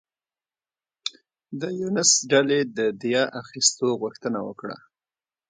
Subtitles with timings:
[1.61, 4.77] د یونس ډلې د دیه اخیستو غوښتنه وکړه.